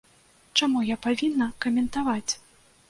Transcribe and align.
Чаму 0.59 0.79
я 0.93 0.97
павінна 1.05 1.51
каментаваць? 1.67 2.31